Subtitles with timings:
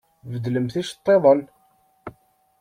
[0.31, 1.41] Beddlemt iceṭṭiḍen!